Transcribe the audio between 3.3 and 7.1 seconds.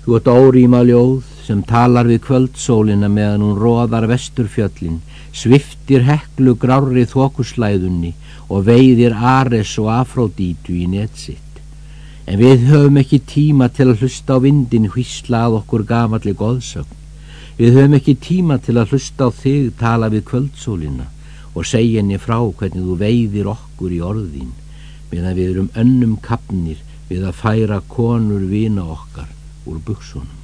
hún róðar vesturfjöllin, sviftir heklu grári